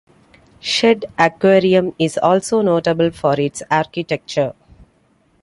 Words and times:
Shedd 0.59 1.05
Aquarium 1.19 1.93
is 1.99 2.17
also 2.17 2.63
notable 2.63 3.11
for 3.11 3.39
its 3.39 3.61
architecture. 3.69 4.55